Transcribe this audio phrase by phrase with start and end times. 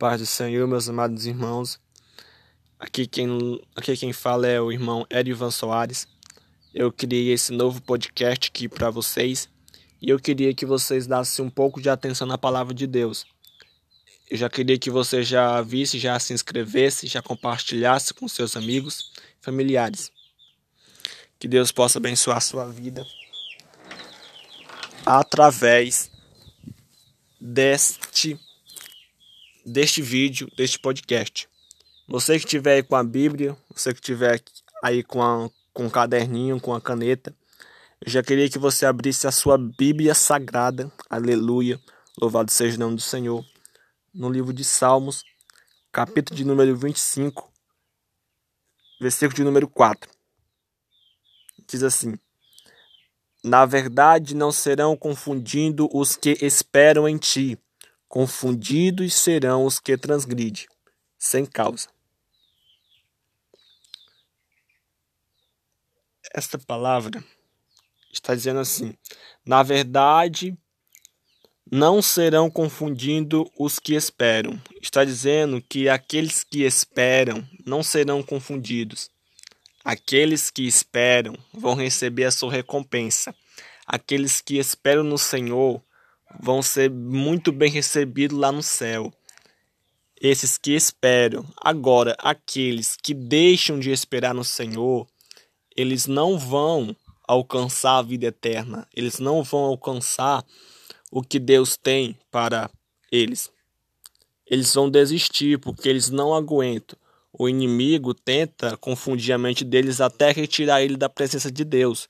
[0.00, 1.78] paz do Senhor, meus amados irmãos.
[2.78, 6.08] Aqui quem, aqui quem fala é o irmão Erivan Soares.
[6.72, 9.46] Eu criei esse novo podcast aqui para vocês
[10.00, 13.26] e eu queria que vocês dessem um pouco de atenção na palavra de Deus.
[14.30, 19.12] Eu já queria que você já visse, já se inscrevesse, já compartilhasse com seus amigos,
[19.38, 20.10] familiares.
[21.38, 23.06] Que Deus possa abençoar a sua vida
[25.04, 26.10] através
[27.38, 28.40] deste
[29.64, 31.48] deste vídeo, deste podcast.
[32.08, 34.42] Você que estiver aí com a Bíblia, você que estiver
[34.82, 37.34] aí com, a, com um caderninho, com a caneta,
[38.04, 41.80] eu já queria que você abrisse a sua Bíblia Sagrada, aleluia,
[42.20, 43.44] louvado seja o nome do Senhor,
[44.12, 45.22] no livro de Salmos,
[45.92, 47.52] capítulo de número 25,
[49.00, 50.10] versículo de número 4.
[51.68, 52.14] Diz assim:
[53.44, 57.58] Na verdade, não serão confundindo os que esperam em ti
[58.10, 60.66] Confundidos serão os que transgridem,
[61.16, 61.88] sem causa.
[66.34, 67.24] Esta palavra
[68.12, 68.96] está dizendo assim:
[69.46, 70.58] na verdade,
[71.70, 74.60] não serão confundindo os que esperam.
[74.82, 79.08] Está dizendo que aqueles que esperam não serão confundidos.
[79.84, 83.32] Aqueles que esperam vão receber a sua recompensa.
[83.86, 85.80] Aqueles que esperam no Senhor
[86.38, 89.12] vão ser muito bem recebidos lá no céu.
[90.20, 91.46] Esses que esperam.
[91.56, 95.06] Agora, aqueles que deixam de esperar no Senhor,
[95.74, 96.94] eles não vão
[97.26, 98.86] alcançar a vida eterna.
[98.94, 100.44] Eles não vão alcançar
[101.10, 102.70] o que Deus tem para
[103.10, 103.50] eles.
[104.46, 106.98] Eles vão desistir porque eles não aguentam.
[107.32, 112.08] O inimigo tenta confundir a mente deles até retirar ele da presença de Deus.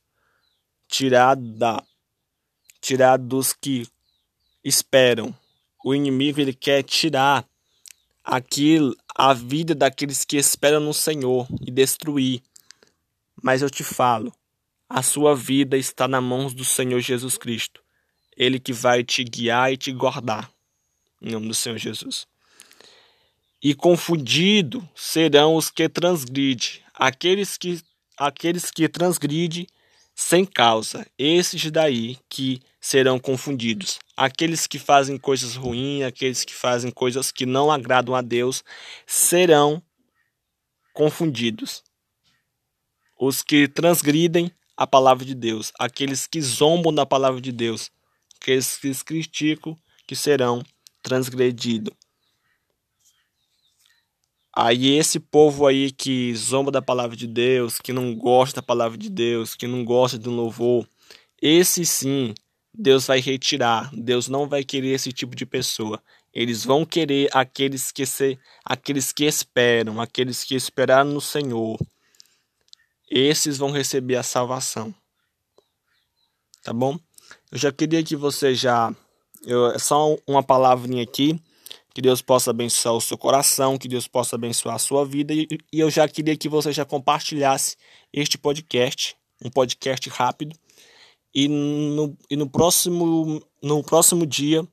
[0.88, 1.84] Tirar da
[2.80, 3.86] tirar dos que
[4.64, 5.34] esperam.
[5.84, 7.47] O inimigo ele quer tirar
[8.25, 12.42] aquilo, a vida daqueles que esperam no Senhor e destruir.
[13.42, 14.33] Mas eu te falo,
[14.89, 17.83] a sua vida está nas mãos do Senhor Jesus Cristo.
[18.36, 20.51] Ele que vai te guiar e te guardar.
[21.23, 22.27] Em nome do Senhor Jesus.
[23.63, 27.83] E confundido serão os que transgridem, aqueles que
[28.17, 29.67] aqueles que transgridem
[30.20, 33.98] sem causa, esses daí que serão confundidos.
[34.14, 38.63] Aqueles que fazem coisas ruins, aqueles que fazem coisas que não agradam a Deus,
[39.07, 39.83] serão
[40.92, 41.83] confundidos.
[43.19, 47.91] Os que transgridem a palavra de Deus, aqueles que zombam da palavra de Deus,
[48.39, 49.75] aqueles que criticam,
[50.07, 50.63] que serão
[51.02, 51.95] transgredidos.
[54.62, 58.98] Aí esse povo aí que zomba da palavra de Deus, que não gosta da palavra
[58.98, 60.86] de Deus, que não gosta do louvor,
[61.40, 62.34] esse sim
[62.74, 63.90] Deus vai retirar.
[63.90, 66.02] Deus não vai querer esse tipo de pessoa.
[66.30, 71.78] Eles vão querer aqueles que se, aqueles que esperam, aqueles que esperaram no Senhor.
[73.10, 74.94] Esses vão receber a salvação.
[76.62, 76.98] Tá bom?
[77.50, 78.94] Eu já queria que você já
[79.46, 81.40] eu, só uma palavrinha aqui.
[81.95, 85.34] Que Deus possa abençoar o seu coração, que Deus possa abençoar a sua vida.
[85.34, 87.77] E, eu já queria que você já compartilhasse
[88.12, 90.56] este podcast, um podcast rápido
[91.34, 94.67] e no, e no próximo no próximo dia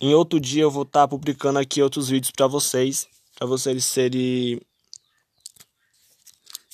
[0.00, 4.60] em outro dia eu vou estar publicando aqui outros vídeos para vocês para vocês serem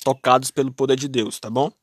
[0.04, 1.79] tocados pelo poder de Deus tá bom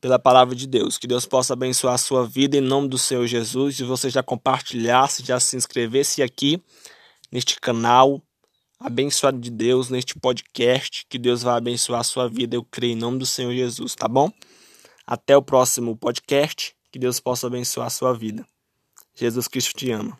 [0.00, 3.26] pela palavra de Deus que Deus possa abençoar a sua vida em nome do Senhor
[3.26, 6.62] Jesus e você já compartilhasse já se inscrevesse aqui
[7.30, 8.22] neste canal
[8.78, 12.96] abençoado de Deus neste podcast que Deus vai abençoar a sua vida eu creio em
[12.96, 14.32] nome do Senhor Jesus tá bom
[15.08, 16.76] até o próximo podcast.
[16.92, 18.46] Que Deus possa abençoar a sua vida.
[19.14, 20.18] Jesus Cristo te ama.